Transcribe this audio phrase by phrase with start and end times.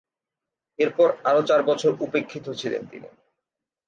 [0.79, 3.09] এরপর আরও চার বছর উপেক্ষিত ছিলেন তিনি।